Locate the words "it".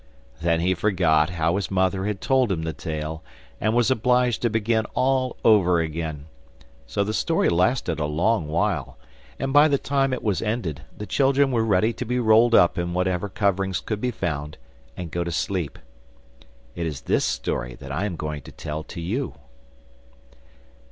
10.11-10.23, 16.73-16.87